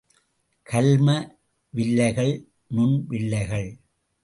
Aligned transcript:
கல்ம 0.69 1.37
வில்லைகள், 1.69 2.33
நுண்வில்லைகள். 2.67 3.69